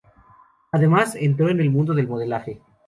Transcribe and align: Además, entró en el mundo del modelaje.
Además, 0.71 1.13
entró 1.13 1.47
en 1.49 1.59
el 1.59 1.69
mundo 1.69 1.93
del 1.93 2.07
modelaje. 2.07 2.59